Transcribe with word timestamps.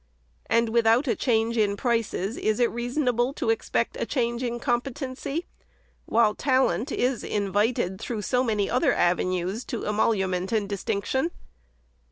And, 0.47 0.69
without 0.69 1.07
a 1.07 1.15
change 1.15 1.59
in 1.59 1.77
prices, 1.77 2.35
is 2.35 2.59
it 2.59 2.71
reasonable 2.71 3.33
to 3.33 3.51
expect 3.51 3.95
a 3.99 4.05
change 4.07 4.41
in 4.41 4.59
competency, 4.59 5.45
while 6.07 6.33
talent 6.33 6.91
is 6.91 7.23
invited, 7.23 8.01
through 8.01 8.23
so 8.23 8.43
many 8.43 8.67
other 8.67 8.95
avenues, 8.95 9.63
to 9.65 9.85
emolument 9.85 10.51
and 10.51 10.67
distinction 10.67 11.29